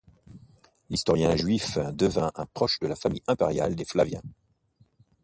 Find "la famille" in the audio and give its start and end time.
2.87-3.21